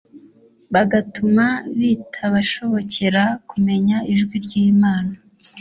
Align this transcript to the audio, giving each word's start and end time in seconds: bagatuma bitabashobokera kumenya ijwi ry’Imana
bagatuma 0.73 1.45
bitabashobokera 1.79 3.23
kumenya 3.49 3.97
ijwi 4.13 4.35
ry’Imana 4.45 5.13